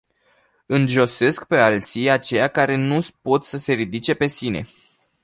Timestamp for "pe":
1.47-1.57, 4.13-4.27